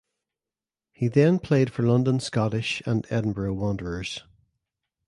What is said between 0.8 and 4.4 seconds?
He then played for London Scottish and Edinburgh Wanderers.